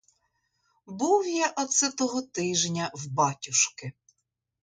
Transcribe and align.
Був 0.85 1.27
я 1.27 1.49
оце 1.57 1.91
того 1.91 2.21
тижня 2.21 2.91
в 2.93 3.07
батюшки. 3.07 3.93